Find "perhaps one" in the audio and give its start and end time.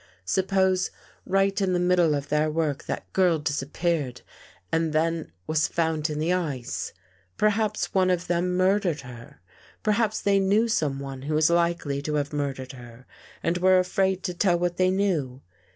7.37-8.09